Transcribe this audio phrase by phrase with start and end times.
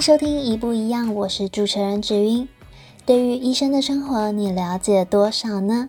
[0.00, 2.48] 收听一不一样，我是主持人芷云。
[3.04, 5.88] 对于医生的生活，你了解多少呢？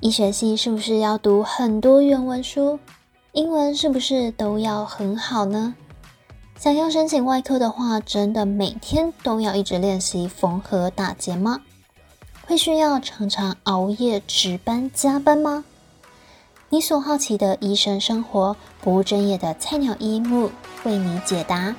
[0.00, 2.78] 医学系是不是要读很多原文书？
[3.32, 5.74] 英文是不是都要很好呢？
[6.58, 11.60] 想要申请外科的话，真的每天都要一直练习缝合打结吗？
[12.46, 15.64] 会需要常常熬夜值班加班吗？
[16.68, 20.50] 你所好奇的医生生活，不务正业的菜鸟医木
[20.84, 21.74] 为你解答。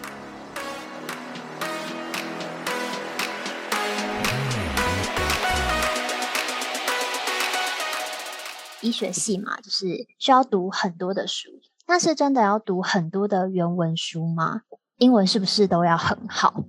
[8.82, 9.86] 医学系嘛，就是
[10.20, 11.50] 需要读很多的书。
[11.88, 14.62] 那是真的要读很多的原文书吗？
[14.98, 16.64] 英文是不是都要很好？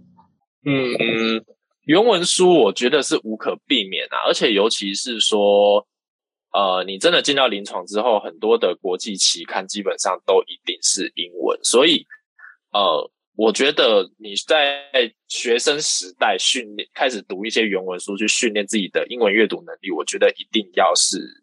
[0.65, 1.45] 嗯嗯，
[1.85, 5.87] 原文书我觉得是无可避免啊，而且尤其是说，
[6.52, 12.07] 呃，你真的进到临床之后，很多的国际期刊基本上都一定是英文，所以，
[12.73, 14.83] 呃，我觉得你在
[15.29, 21.41] 学生时代训练，开始读一些原文书去训练自己的英文阅读能力，我觉得一定要是。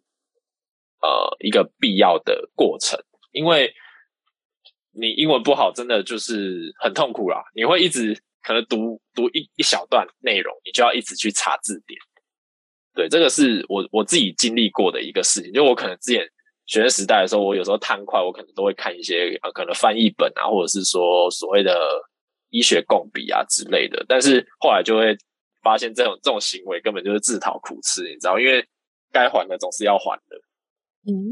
[1.01, 2.99] 呃，一个必要的过程，
[3.31, 3.73] 因为
[4.91, 7.43] 你英文不好，真的就是很痛苦啦。
[7.55, 11.99] 你会一直可能读读一一小段内容，你就要一直去查字典。
[12.93, 15.53] 对，这个是我我自己经历过的一个事情。
[15.53, 16.27] 就我可能之前
[16.65, 21.79] 学生时代的时候，我有时候贪快，我可能都会看一些呃，可能翻译本啊，或者是说所谓的
[22.49, 24.03] 医学共笔啊之类的。
[24.07, 25.15] 但是后来就会
[25.61, 28.67] 发现，这种这种行为根本就是自讨苦吃，你知道，因为
[29.13, 30.41] 该还的总是要还的。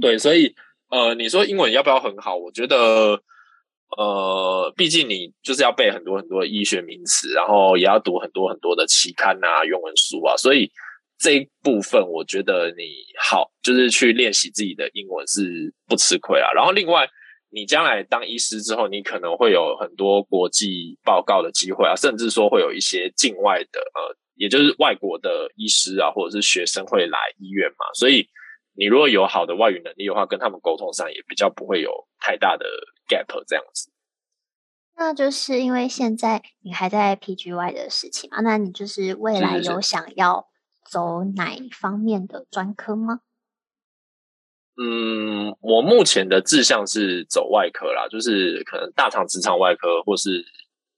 [0.01, 0.55] 对，所以
[0.89, 2.35] 呃，你说英文要不要很好？
[2.35, 3.21] 我觉得
[3.97, 10.71] 呃，毕竟你就是要背很多很多的医学名词，然后也要读很多很多的期刊啊、原文书啊，所以
[11.19, 12.83] 这一部分我觉得你
[13.29, 16.52] 好，就是去练习自己的英文是不吃亏啊。
[16.53, 17.07] 然后另外，
[17.52, 28.27] 你将来当医师之后，你可能会有很多国际报告的机会啊，甚至说会有一些境外的呃，也就是外国的医师啊，或者是学生会来医院嘛，所以。
[28.77, 32.65] 你如果有好的外语能力的话，跟他们沟通上也比较不会有太大的
[33.10, 33.92] gap 这样子。
[34.95, 38.42] 那就是因为现在你还在 PGY 的事情嘛？
[38.42, 40.48] 那你就是未来有想要
[40.89, 43.21] 走哪一方面的专科吗？
[44.80, 50.45] 嗯，我目前的志向是走外科啦，就是可能大肠直肠外科或是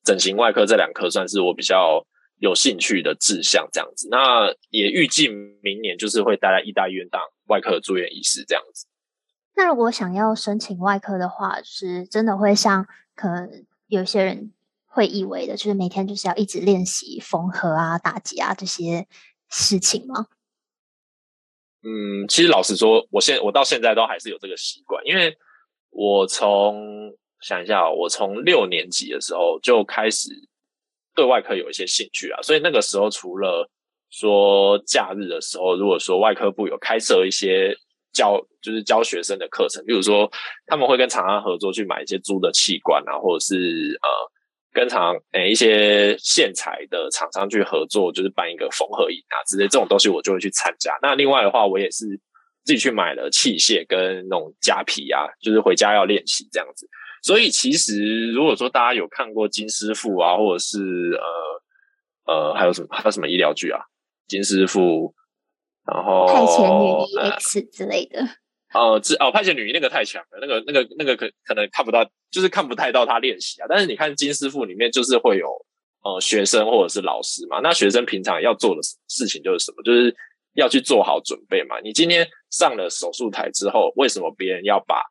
[0.04, 2.06] 整形外科这两科算是我比较
[2.40, 4.10] 有兴趣的志向这样子。
[4.12, 5.30] 那也预计
[5.62, 7.22] 明年就是会待在医大医院当。
[7.50, 8.88] 外科住院医师这样子。
[9.56, 14.54] 那如果想要申请外科的话，是真的会像可能有些人
[14.86, 19.06] 会以为的，就是每天就是要一直练习缝合啊、打结啊这些
[19.50, 20.28] 事情吗？
[21.82, 25.38] 嗯，其实老实说，我现我到现在都还是有这个习惯，因为
[25.90, 30.30] 我从想一下，我从六年级的时候就开始
[31.16, 33.70] 对外科有一些兴趣啊，所以那个时候除了
[34.10, 37.76] 说假日的时候，如果说外科部有开设一些
[38.12, 40.30] 教，就是教学生的课程，比如说
[40.66, 44.10] 他们会跟厂商合作去买一些租的器官啊，或者是呃
[44.74, 50.98] 跟厂诶、一些线材的厂商去合作，就是办一个缝合营啊之类这种东西，我就会去参加。
[51.02, 52.06] 那另外的话，我也是
[52.64, 56.88] 自己去买了器械跟那种夹皮啊，就是回家要练习这样子。
[57.22, 60.80] 所以其实如果说大家有看过金师傅啊，或者是
[62.26, 63.82] 呃呃还有什么还有什么医疗剧啊？
[64.30, 65.14] 金师傅，
[65.86, 68.22] 然后派遣女医 X 之类的，
[68.74, 73.66] 呃、哦，哦，派遣女医那个太强了，那个、那个、那个可可能看不到，就是看不太到他练习啊。
[73.68, 75.48] 但是你看金师傅里面，就是会有
[76.04, 77.60] 呃学生或者是老师嘛。
[77.62, 79.82] 那学生平常要做的事情就是什么？
[79.84, 80.16] 就是
[80.54, 81.80] 要去做好准备嘛。
[81.80, 85.02] 你今天上了手术台之后，为什么别人要把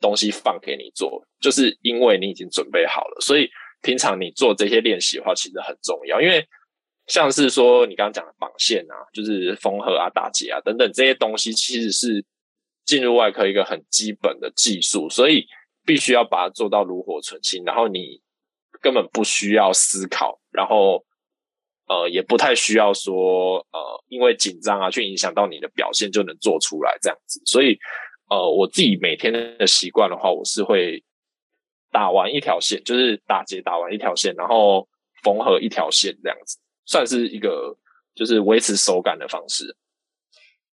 [0.00, 1.26] 东西放给你做？
[1.40, 3.20] 就是因为你已经准备好了。
[3.20, 3.50] 所以
[3.82, 6.46] 平常你做这些练习的话，其实很重要，因为。
[7.08, 12.24] 像是说你刚刚讲的绑线啊，就是缝合啊、打结啊等等这些东西，其实是
[12.84, 15.46] 进入外科一个很基本的技术，所以
[15.86, 17.64] 必须要把它做到炉火纯青。
[17.64, 18.20] 然后你
[18.82, 21.04] 根本不需要思考，然后
[21.88, 27.40] 呃也不太需要说呃因为紧张啊去影响到你的表现就能做出来这样子。
[27.46, 27.78] 所以
[28.28, 31.02] 呃我自己每天的习惯的话，我是会
[31.90, 34.86] 打完一条线，就是打结打完一条线，然后
[35.22, 36.58] 缝合一条线这样子。
[36.88, 37.76] 算是一个
[38.14, 39.76] 就是维持手感的方式。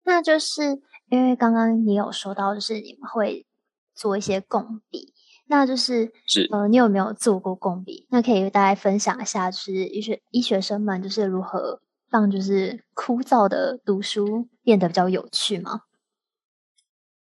[0.04, 3.46] 那就是因为刚刚你有说到，就是你们会
[3.94, 5.12] 做一些共笔，
[5.48, 8.06] 那就是是呃，你有没有做过共笔？
[8.10, 15.82] 那可以大家分享一下，就是医学医学生们就是如何让就是枯燥的读书变得比较有趣吗？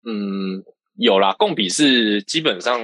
[0.04, 0.62] 嗯，
[0.96, 2.78] 有啦，共笔是基本上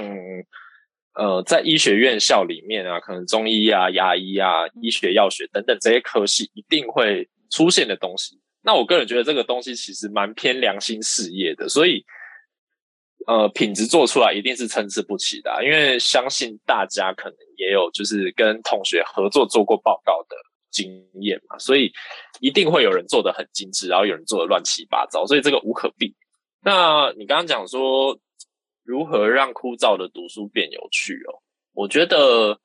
[1.21, 8.41] 呃，在医学院校里面啊，可能中医啊、牙医啊、医学药学等等这些科系一定会出现的东西。
[8.63, 12.03] 那我个人觉得这个东西其实蛮偏良心事业的，所以
[13.27, 15.63] 呃，品质做出来一定是参差不齐的啊。
[15.63, 20.37] 因为相信大家可能也有就是跟同学合作做过报告的
[20.71, 21.93] 经验嘛，所以
[22.41, 26.15] 一定会有人做的很精致，然后有人做的乱七八糟，所以这个无可避。
[26.65, 28.19] 那你刚刚讲说。
[28.91, 31.39] 如何让枯燥的读书变有趣哦？
[31.73, 32.59] 我觉得，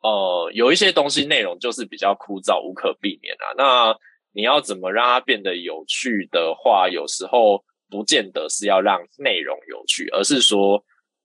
[0.00, 3.44] 呃，有一些东西内容就是比较枯燥，无可避免啊。
[3.56, 3.96] 那
[4.32, 10.84] 你要怎么让它变得有趣的话，有时候不见得是要让内容有趣，而是说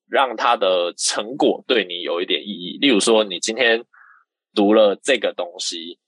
[0.10, 2.80] 让它的成果对你有一点意义。
[2.82, 3.86] 例如说，你今天
[4.56, 6.00] 读了这个东西，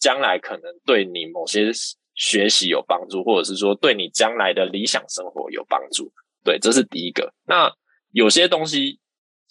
[0.00, 1.70] 将来可能对你某些
[2.14, 6.10] 学习有帮助，或者是说对你将来的理想生活有帮助。
[6.46, 7.34] 对，这是第一个。
[7.44, 7.68] 那
[8.12, 9.00] 有些东西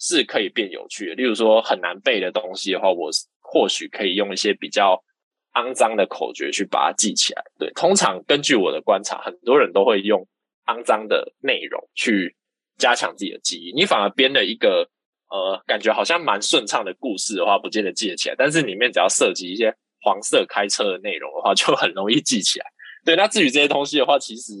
[0.00, 3.10] 是可以变有趣的，例如说很难背的东西的话，我
[3.40, 5.04] 或许可以用一些比较
[5.52, 7.42] 肮脏的口诀去把它记起来。
[7.58, 10.26] 对，通常根据我的观察，很多人都会用
[10.66, 12.34] 肮脏的内容去
[12.78, 13.72] 加强自己的记忆。
[13.74, 14.88] 你反而编了一个
[15.28, 18.34] 呃，感觉好像蛮顺畅的故事的话，不见得记得起来。
[18.38, 22.66] 但是里面只要涉及一些黄色开车的内容的话，就很容易记起来。
[23.04, 24.54] 对，那至于这些东西的话，其实。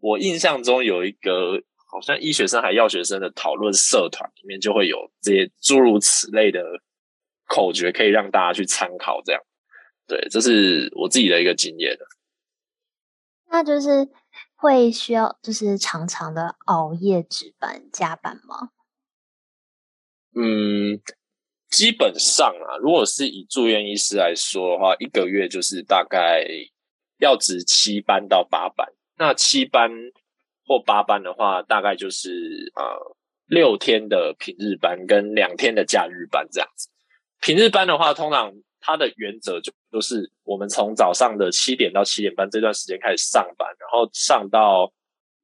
[0.00, 1.60] 我印象中有一个
[1.90, 6.62] 好像医学生还药学生的讨论社团里面就会有这些诸如此类的
[7.46, 9.20] 口诀，可以让大家去参考。
[9.24, 9.42] 这样，
[10.06, 11.96] 对，这是我自己的一个经验。
[13.50, 14.08] 那就是
[14.54, 18.70] 会需要就是常常的熬夜值班加班吗？
[20.36, 21.00] 嗯，
[21.70, 26.46] 基本上啊，如果是以住院医师来说的话，一个月就是大概
[27.18, 28.86] 要值七班到八班。
[29.18, 29.90] 那七班
[30.64, 32.30] 或八班的话，大概就是
[32.76, 32.82] 呃
[33.46, 36.88] 六天的平日班跟两天的假日班这样子。
[37.40, 44.92] 平日班的话，通常它的原则就就是我们从早上的七点到七点半这段时间开始上班，然后上到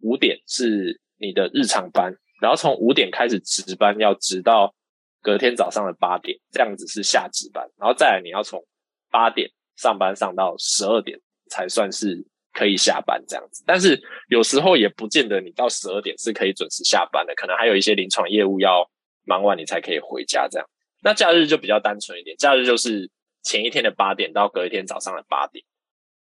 [0.03, 4.73] 五点是你的日常班，然后从五点开始值班，要值到
[5.21, 8.65] 隔天早上的八点，这样子是下值班，然后再来你要从
[9.11, 11.19] 八点上班上到十二点
[11.51, 12.25] 才算是。
[12.55, 18.89] 可以下班这样子，但是有时候也不见得你到十二点是可以准时下班的，可能还有一些临床业务要
[19.25, 20.67] 忙完你才可以回家这样。
[21.03, 23.11] 那假日就比较单纯一点，假日就是
[23.43, 25.65] 前一天的八点到隔一天早上的八点。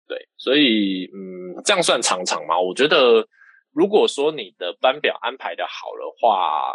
[0.09, 2.59] 对，所以嗯，这样算常常吗？
[2.59, 3.29] 我觉得
[3.75, 6.75] 如果说你的班表安排的好的话，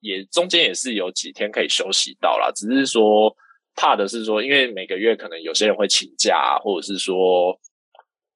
[0.00, 2.52] 也中间也是有几天可以休息到啦。
[2.54, 3.34] 只是说
[3.74, 7.58] 怕的是说，因为每个月可能有些人会请假，或者是说。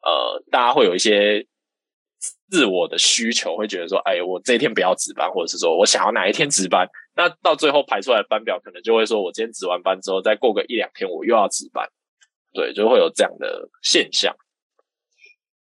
[0.04, 1.46] 呃，大家会有一些
[2.50, 6.86] 自我的需求，会觉得说，哎，我这一天不要值班，或者是说我想要哪一天值班，
[7.16, 11.88] 那到最后排出来的班表，可能就会说我今天值完班之后，再过个一两天，我又要值班，
[12.52, 14.36] 对，就会有这样的现象。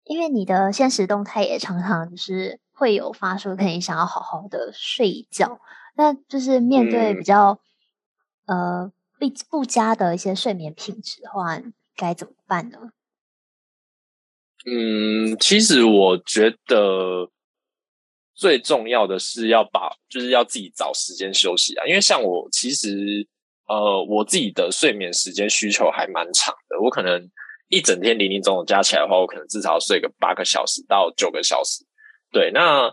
[0.04, 5.60] 因为你的现实动态也常常就是会有发出，可能想要好好的睡一觉，
[5.96, 7.60] 那就是面对比较、
[8.46, 11.60] 嗯、呃不不佳的一些睡眠品质的话，
[11.94, 12.90] 该怎么办呢？
[14.64, 17.28] 嗯，其实我觉得
[18.32, 21.84] 最重要的是要把，就是要自己找时间休息啊。
[21.84, 23.26] 因为像我，其实
[23.66, 26.80] 呃，我自己的睡眠时间需求还蛮长的。
[26.80, 27.28] 我可能
[27.70, 31.84] 一整天零零总总加起来的话，我可能至少要睡个八个小时到九个小时。
[32.30, 32.84] 对，那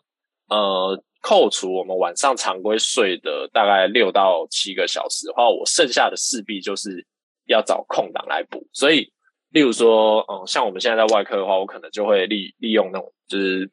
[0.47, 7.05] 呃，扣除我们晚上常规睡的大概六到七个小时的话，我剩下的势必就是
[7.45, 8.67] 要找空档来补。
[8.73, 9.13] 所以。
[9.51, 13.69] 例如说，嗯，像我们现在在外科的话，我可能就会利利用那种，就是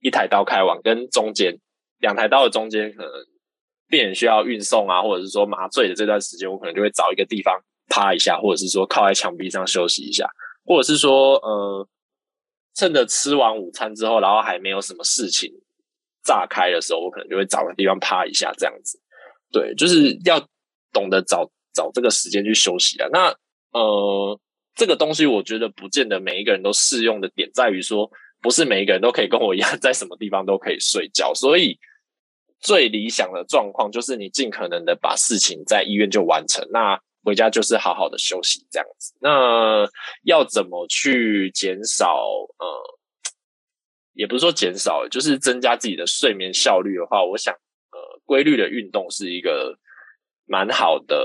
[0.00, 1.54] 一台刀开完，跟中间
[1.98, 3.12] 两台刀的中间，可能
[3.88, 7.54] 病人需要运送啊，或者是说麻醉的这段时间，我可能就会找一个地方
[7.88, 10.26] 趴一下，或者是说靠在墙壁上休息一下，
[10.64, 11.86] 或者是说，呃，
[12.74, 15.52] 趁着吃完午餐之后，然后还没有什么事情
[16.24, 18.98] 炸开的时候，我可能就会找个地方趴一下，这样子。
[19.52, 20.40] 对，就是要
[20.90, 23.06] 懂得找找这个时间去休息啊。
[23.12, 23.28] 那
[23.72, 24.40] 呃。
[24.78, 28.08] 这个东西我觉得不见得每一个人都适用的点在于说，
[28.40, 31.76] 不是每一个人都可以跟我一样 在什么地方都可以睡觉，所以
[32.60, 39.12] 最理想的状况就是你尽可能的把事情在医院就完成，那回家就是好好的休息这样子。
[39.20, 39.84] 那
[40.22, 42.22] 要怎么去减少？
[42.58, 42.98] 呃，
[44.12, 47.52] 也不是说减少，就是增加自己的睡眠效率的话，我想，
[47.90, 49.76] 呃，规律的运动是一个
[50.46, 51.18] 蛮好的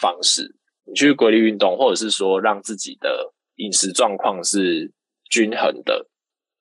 [0.00, 0.54] 方式。
[0.86, 4.92] 你去规律运动，或者是说让自己的饮食状况是
[5.30, 6.08] 均衡的，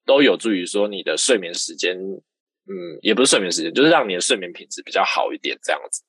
[0.06, 6.03] 都有助于说你的睡眠时间，嗯，也不是睡眠时间，就是让你的睡眠品质比较好一点，这样子。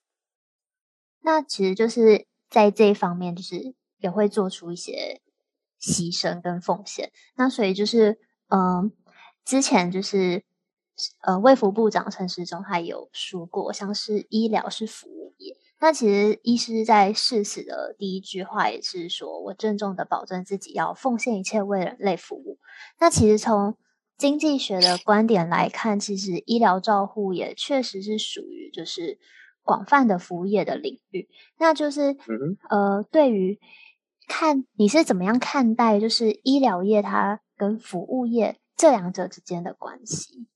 [1.22, 5.20] 那其实就是在这一方面，就是也会做出一些
[5.80, 7.10] 牺牲跟奉献。
[7.36, 8.18] 那所以就是，
[8.48, 8.92] 嗯、
[9.44, 10.44] 之前就是，
[11.22, 15.56] 呃，卫福部长陈时中他有说过，像是医疗是服务业。
[15.80, 22.58] 那其实医师在誓死的第一句话也是说：“我郑重的保证自己要奉献一切为人类服务。”
[23.00, 23.76] 那其实从
[24.16, 29.18] 经济学的观点来看，其实医疗照护也确实是属于就是。
[29.66, 31.26] 广泛的服务业的领域，
[31.58, 33.58] 那就是、嗯、呃，对于
[34.28, 40.48] 看你是怎么样看待，就是医疗业它跟服务业这两者之间的关系。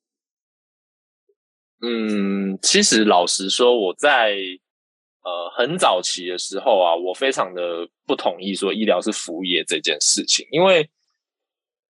[1.80, 4.37] 嗯，其实老实说，我在
[5.23, 10.88] 呃很早期的时候啊，我非常的不同意说医疗是服务业这件事情，因为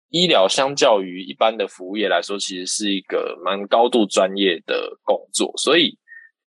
[0.10, 5.98] 医疗相较于一般的服务业来说，其实是一个蛮高度专业的工作，所以。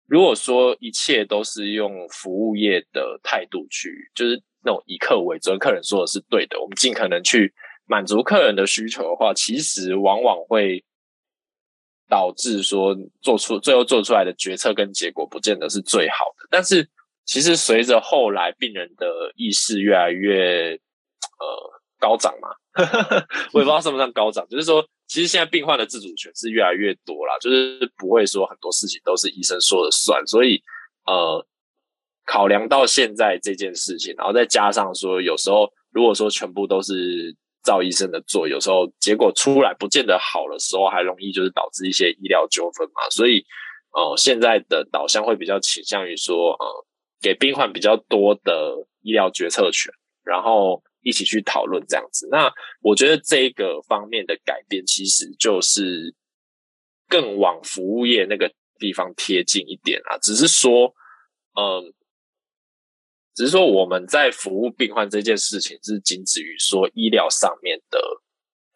[0.09, 7.53] 如果说一切都是用服务业的态度去，就是那种以客为尊，客人说的是对的，我们尽可能去
[7.85, 10.81] 满足客人的需求的话，其实往往会
[12.09, 16.47] 导致说做出最后做出来的决策跟结果不见得是最好的。
[16.49, 16.87] 但是
[17.25, 20.73] 其实随着后来病人的意识越来越
[21.39, 22.49] 呃高涨嘛，
[23.53, 24.87] 我也不知道算不算高涨，就是说。
[25.09, 30.61] 其实现在病患的自主权是越来越多啦，就是不会说很多事情都是医生说了算，所以
[31.05, 31.47] 呃，
[32.25, 37.33] 考量到现在这件事情，然后再加上说有时候如果说全部都是
[37.63, 43.45] 赵医生的做，有时候结果出来不见得好的时候，还容易就是导致一些医疗纠纷嘛，所以
[43.91, 46.85] 呃，现在的导向会比较倾向于说呃，
[47.21, 49.91] 给病患比较多的医疗决策权，
[50.23, 50.81] 然后。
[51.03, 56.13] 一起去讨论这样子，那我觉得这个方面的改变，其实就是
[57.07, 60.17] 更往服务业那个地方贴近一点啊。
[60.17, 60.93] 只是说，
[61.55, 61.93] 嗯，
[63.37, 67.99] 只是说我们在服务病患这件事情，是仅止于说医疗上面的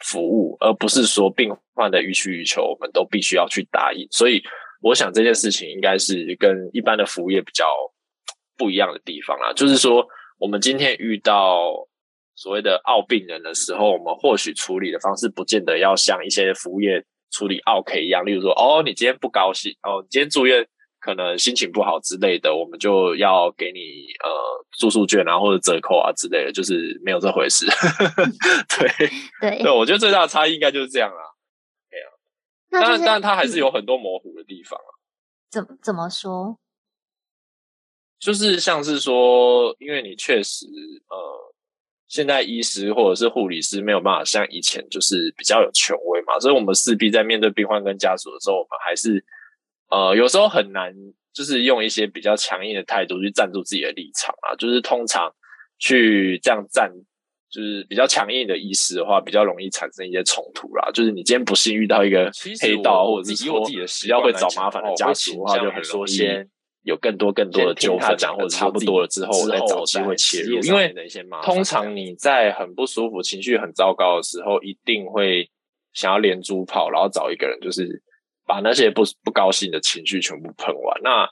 [0.05, 4.07] 服务，而不是说病患的予取予求，我们都必须要去答应。
[4.11, 4.43] 所以，
[4.81, 7.65] 我想这件事情应该是跟一般的服务业比较
[8.55, 9.51] 不一样的地方啦。
[9.53, 11.87] 就是说，我们今天遇到。
[12.33, 20.65] 所谓的奥病人的时候，我们或许处理的方式不见得要像一些服务业处理奥 K 一样，例如说，哦，你今天不高兴，哦，你今天住院
[21.01, 27.65] 可能心情不好之类的，我们就要给你呃住宿券啊或者折扣啊之类的，就是没有这回事。
[28.79, 29.09] 对
[29.41, 31.23] 对对，我觉得最大的差异应该就是这样啊。
[31.89, 34.89] 对啊，当然当然它还是有很多模糊的地方啊。
[35.49, 36.57] 怎么怎么说？
[38.19, 40.67] 就是像是说，因为你确实
[41.09, 41.51] 呃。
[42.11, 49.23] 现在医师或者是护理师没有办法像以前就是比较有权威嘛，所以我们势必在面对病患跟家属的时候，我们还是
[49.91, 50.91] 呃有时候很难，
[51.31, 54.55] 就是用一些比较强硬的态度去站住自己的立场啊。
[54.55, 55.31] 就是通常
[55.77, 56.91] 去这样站，
[57.49, 60.89] 就是比较强硬的意思的话，比较容易产生一些冲突啦。
[60.91, 62.31] 就是你今天不幸遇到一个
[62.61, 66.49] 黑道，或者是说比较会找麻烦的家属的话，就很容易。
[66.83, 70.57] 有更多更多的纠纷，然后差不多了之后，我再找机会切入。
[70.61, 70.91] 因为
[71.43, 75.47] 通常你在很不舒服、情绪很糟糕的时候，一定会
[75.93, 78.01] 想要连珠炮，然后找一个人，就是
[78.45, 81.01] 把那些不不高兴的情绪全部喷完。
[81.01, 81.29] 那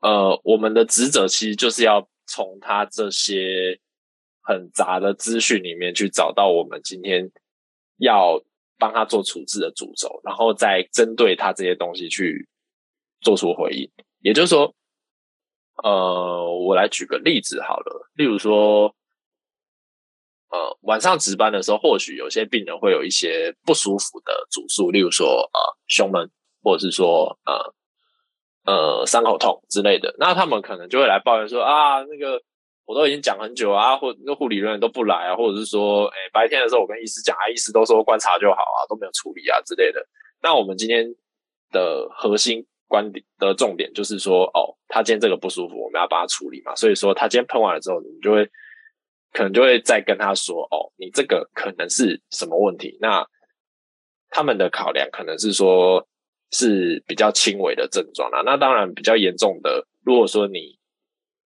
[0.00, 3.80] 呃，我们的职责其实就是要从他这些
[4.42, 7.30] 很杂的资讯里面去找到我们今天
[7.96, 8.42] 要
[8.78, 12.46] 帮他做处置的主轴，然后再针对他这些东西去
[13.20, 13.90] 做出回应。
[14.20, 14.74] 也就是说，
[15.82, 18.10] 呃，我来举个例子好了。
[18.14, 18.94] 例如说，
[20.50, 26.30] 呃，晚上值班的时候，或许有些病人会有一些不舒服的主诉，例如说，呃，胸闷，
[26.62, 30.14] 或者是说，呃，呃，伤口痛之类的。
[30.18, 32.40] 那他们可能就会来抱怨说，啊，那个
[32.86, 40.06] 我都已经讲很久啊，或那护理人员都不来啊，或者是说，哎，白天的时候我跟医师讲啊，医师都说观察就好啊，都没有处理啊之类的。
[40.42, 41.06] 那我们今天
[41.70, 42.66] 的核心。
[42.86, 46.76] 观点的重点就是说，哦，他今天这个不舒服，我们要帮他处理嘛。
[46.76, 48.48] 所以说，他今天喷完了之后，你就会
[49.34, 52.96] 可能就会再跟他说，哦，你这个可能是什么问题？
[53.02, 53.26] 那
[54.30, 56.08] 他们的考量可能是说，
[56.50, 58.40] 是比较轻微的症状啦。
[58.46, 60.78] 那当然，比较严重的，如果说你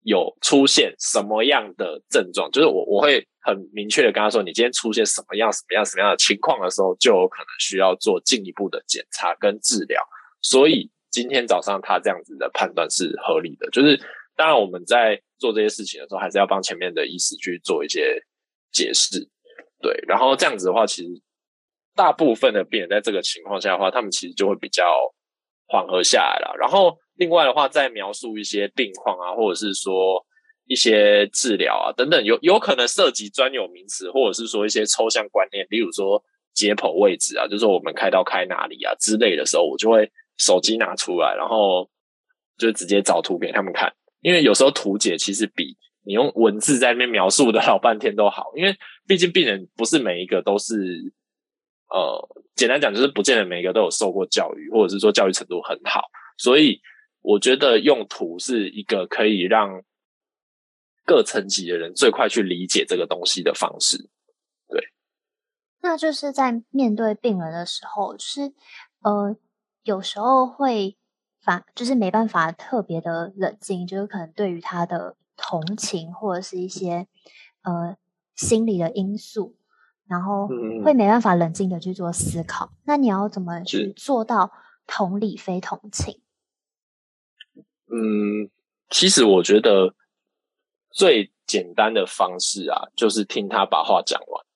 [0.05, 10.01] 有出现什么样的症状，就是我我会很明确的跟他说，你今天出现什么样什么样什么样的情况的时候，就有可能需要做进一步的检查跟治疗。
[10.41, 10.89] 所以。
[11.11, 13.99] 今天早上他这样子的判断是合理的，就是
[14.39, 18.23] 当然我们在做这些事情的时候，还是要帮前面的医师去做一些
[18.71, 19.29] 解释，
[19.83, 19.93] 对。
[20.07, 21.09] 然后这样子的话，其实
[21.97, 24.85] 大部分的病人在这个情况下的话，他们其实就会比较
[25.67, 26.57] 缓和下来了。
[26.57, 30.25] 然后另外的话，再描述一些病况啊，或者是说
[30.67, 36.23] 一些治疗啊等等，有有可能涉及专有名词，或者是说一些抽象观念，例如说
[36.55, 41.91] 解剖位置啊，就是说我们开刀开哪里啊之类的时候，我就会手机拿出来，然后
[42.57, 51.13] 就直接找图给他们看，因为有时候图解其实比你用文字在那边描述的 老半天都好，因为毕竟病人不是每一个都是。
[51.91, 56.03] 呃，简单讲就是不见得每一个都有受过教育，或者是说教育程度很好，
[56.37, 56.83] 所以
[57.23, 59.83] 我觉得用图是一个可以让
[61.07, 63.97] 各层级的人最快去理解这个东西的方式。
[64.69, 64.79] 对，
[65.81, 68.53] 那就是在面对病人的时候，就是
[69.01, 69.35] 呃，
[69.85, 70.98] 有时候会
[71.49, 77.07] 反，就是没办法特别的冷静，就是可能对于他的同情或者是一些
[77.63, 77.97] 呃
[78.35, 79.55] 心理的因素。
[80.07, 80.49] 然后
[80.83, 84.51] 会没办法冷静的去做思考，嗯、那你要怎么去做到
[84.87, 86.23] 同理非同情？
[87.93, 88.49] 嗯，
[88.89, 89.95] 其实我觉得
[90.91, 94.47] 最简单的方式啊，就是听他把话讲完。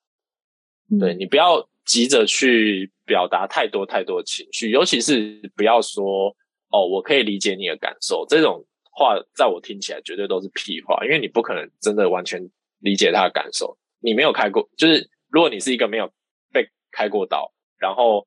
[0.90, 6.34] 嗯、对，你不要急着去表达太多太多的情绪，尤其是不要说
[6.72, 12.50] 哦，我可以理解你的感受，这种话在我听起来绝对都是屁话，因为你不可能真的完全
[12.80, 15.08] 理解他的感受，你没有开过，就是。
[15.34, 16.12] 如果你是一个没有
[16.52, 18.26] 被开过刀，然后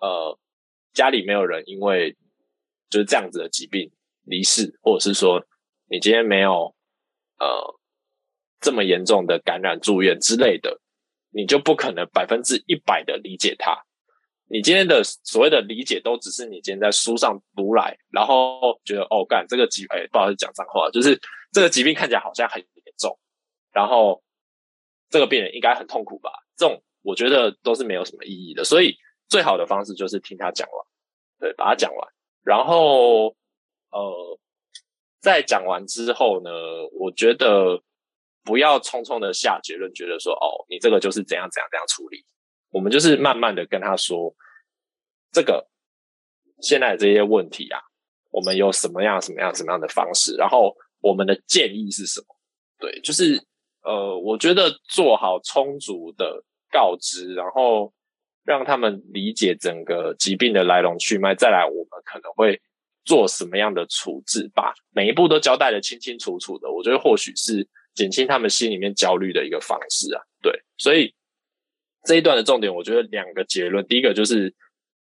[0.00, 0.38] 呃
[0.94, 2.16] 家里没有人因为
[2.88, 3.92] 就是这样子的疾病
[4.24, 5.44] 离世，或者是说
[5.90, 6.74] 你今天没有
[7.38, 7.78] 呃
[8.62, 10.80] 这么严重的感染住院之类的，
[11.34, 13.84] 你就不可能百分之一百的理解他。
[14.52, 21.18] 你今天的所谓的理解，都只是你今天在书上读来，然后觉得哦干这个疾病，不好意思讲脏话，就是
[21.50, 23.18] 这个疾病看起来好像很严重，
[23.72, 24.22] 然后。
[25.12, 26.30] 这个病人应该很痛苦吧？
[26.56, 28.64] 这种我觉得都是没有什么意义的。
[28.64, 28.96] 所以
[29.28, 30.86] 最好的方式就是听他讲完，
[31.38, 32.08] 对，把他讲完。
[32.42, 33.36] 然后
[33.90, 34.38] 呃，
[35.20, 36.50] 在讲完之后呢，
[36.98, 37.82] 我觉得
[38.42, 42.24] 不要匆匆的下结论，觉得说哦，你这个就是怎样怎样怎样处理。
[42.72, 44.34] 我们就是慢慢的跟他说，
[45.30, 45.68] 这个
[46.60, 47.78] 现在的这些问题啊，
[48.32, 52.26] 我们有什么样什么样什么样的方式，然后我们的建议是什么？
[52.80, 53.46] 对，就是。
[53.84, 57.92] 呃，我觉得做好充足的告知，然后
[58.44, 62.62] 让他们理解整个疾病的来龙去脉，再来我们可能会
[63.04, 66.70] 做什么样的处置，把每一步都交代得清清楚楚的。
[66.70, 70.22] 我觉得或许是减轻他们心里面焦虑的一个方式啊。
[70.40, 71.12] 对，所以
[72.04, 74.54] 这一段的重点，我觉得两个结论，第一个就是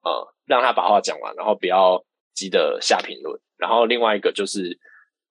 [0.03, 4.79] 呃，让他把话讲完，然后不要急着下评论，然后另外一个就是。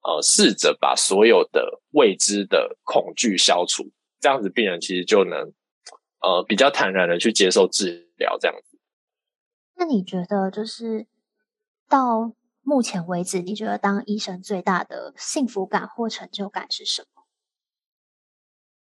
[0.01, 5.51] 呃，试着把所有的未知的恐惧消除，这样子病人其实就能
[6.21, 8.37] 呃比较坦然的去接受治疗。
[8.39, 8.79] 这样子。
[9.75, 11.05] 那你觉得，就是
[11.89, 17.23] 到目前为止，你觉得当医生最大的幸福感或成就感是什么？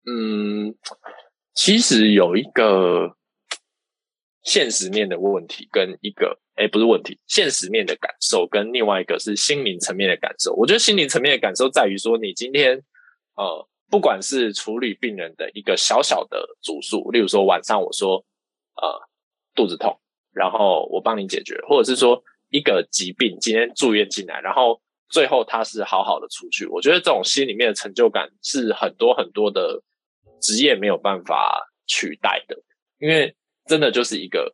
[0.06, 0.76] 嗯，
[1.54, 3.16] 其实有一个。
[4.44, 10.52] 现实面的问题跟一个，诶，不是问题，现实面的感受跟另外一个是心灵层面的感受。
[10.54, 12.82] 我觉得心灵层面的感受在于说，你今天，
[13.36, 18.16] 呃，不管是处理病人的一个小小的主诉，例如说晚上我说，
[18.74, 19.08] 呃，
[19.54, 19.96] 肚子痛，
[20.32, 29.80] 然后我帮你解决，或者是说一个疾病今天住院进来，然后最后他是好好的出去，我觉得这种心里面的成就感是很多很多的
[30.42, 32.56] 职业没有办法取代的，
[32.98, 33.34] 因为。
[33.64, 34.52] 真的就是一个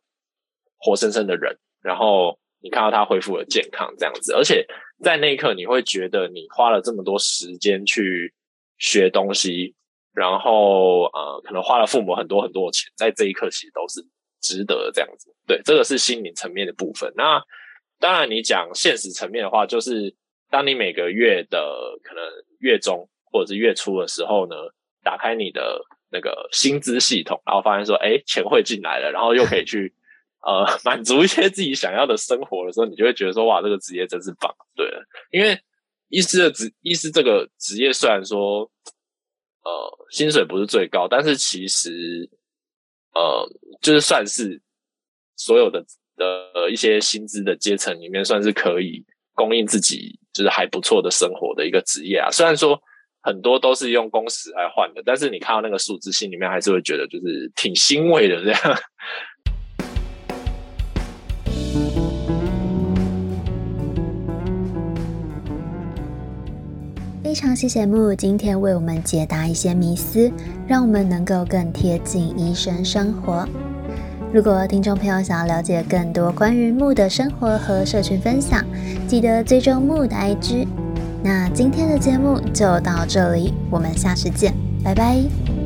[0.77, 4.63] 活生生的人，然后你看到他恢复了健康这样子，而且
[5.03, 8.31] 在那一刻你会觉得你花了这么多时间去
[8.77, 9.73] 学东西，
[10.13, 13.99] 然后呃，可能花了父母很多很多的钱，在这一刻其实都是
[14.41, 15.35] 值得的这样子。
[15.47, 17.11] 对，这个是心灵层面的部分。
[17.17, 17.43] 那
[17.99, 20.15] 当然，你讲现实层面的话，就是
[20.51, 22.23] 当你每个月的可能
[22.59, 24.55] 月中或者是月初的时候呢，
[25.09, 25.81] 打开你的。
[26.11, 29.93] 那个薪资系统，然后发现说，哎，钱会进来了，然后又可以去
[30.41, 34.51] 呃满足一些自己想要的生活的时候，你就会觉得说，哇，这个职业真是棒。
[34.75, 35.55] 对了，因为
[36.07, 38.61] 医师的职，医师这个职业虽然说
[39.63, 42.27] 呃薪水不是最高，但是其实
[43.13, 43.47] 呃
[43.79, 44.59] 就是算是
[45.35, 52.31] 所有的的一些薪资的阶层里面，算是可以供应自己就是还不错的生活的一个职业啊。
[52.31, 52.81] 虽然说。
[53.21, 58.59] 很多都是用工时来换的，但是你看到那个数字，心里面还是会觉得就是挺欣慰的这样。
[67.21, 70.31] 非常谢谢木今天为我们解答一些迷思，
[70.67, 73.47] 让我们能够更贴近医生生活。
[74.33, 78.65] 如果听众朋友想要了解更多关于木的生活和社群分享，
[79.07, 80.67] 记得追踪木的 IG。
[81.23, 84.53] 那今天的节目就到这里，我们下次见，
[84.83, 85.58] 拜拜。